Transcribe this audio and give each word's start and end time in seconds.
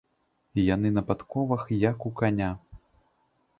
Яны 0.75 0.91
на 0.95 1.03
падковах, 1.09 1.63
як 1.85 2.09
у 2.11 2.15
каня. 2.25 2.51